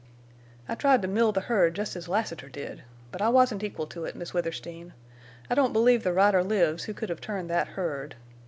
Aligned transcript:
"I 0.67 0.73
tried 0.73 1.03
to 1.03 1.07
mill 1.07 1.31
the 1.31 1.41
herd 1.41 1.75
jest 1.75 1.95
as 1.95 2.07
Lassiter 2.09 2.49
did. 2.49 2.81
But 3.11 3.21
I 3.21 3.29
wasn't 3.29 3.63
equal 3.63 3.85
to 3.85 4.03
it, 4.05 4.15
Miss 4.15 4.33
Withersteen. 4.33 4.95
I 5.47 5.53
don't 5.53 5.73
believe 5.73 6.01
the 6.03 6.11
rider 6.11 6.43
lives 6.43 6.85
who 6.85 6.95
could 6.95 7.09
hev 7.09 7.21
turned 7.21 7.49
thet 7.49 7.67
herd. 7.67 8.15